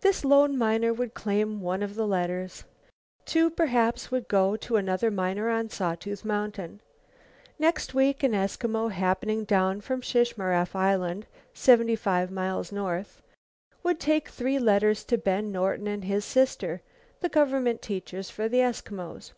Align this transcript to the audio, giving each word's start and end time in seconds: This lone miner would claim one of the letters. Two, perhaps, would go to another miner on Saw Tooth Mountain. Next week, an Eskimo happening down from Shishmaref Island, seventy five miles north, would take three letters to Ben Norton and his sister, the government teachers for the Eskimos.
This 0.00 0.24
lone 0.24 0.56
miner 0.56 0.94
would 0.94 1.12
claim 1.12 1.60
one 1.60 1.82
of 1.82 1.94
the 1.94 2.06
letters. 2.06 2.64
Two, 3.26 3.50
perhaps, 3.50 4.10
would 4.10 4.26
go 4.26 4.56
to 4.56 4.76
another 4.76 5.10
miner 5.10 5.50
on 5.50 5.68
Saw 5.68 5.94
Tooth 5.94 6.24
Mountain. 6.24 6.80
Next 7.58 7.92
week, 7.92 8.22
an 8.22 8.32
Eskimo 8.32 8.90
happening 8.90 9.44
down 9.44 9.82
from 9.82 10.00
Shishmaref 10.00 10.74
Island, 10.74 11.26
seventy 11.52 11.96
five 11.96 12.30
miles 12.30 12.72
north, 12.72 13.20
would 13.82 14.00
take 14.00 14.30
three 14.30 14.58
letters 14.58 15.04
to 15.04 15.18
Ben 15.18 15.52
Norton 15.52 15.86
and 15.86 16.04
his 16.06 16.24
sister, 16.24 16.80
the 17.20 17.28
government 17.28 17.82
teachers 17.82 18.30
for 18.30 18.48
the 18.48 18.60
Eskimos. 18.62 19.32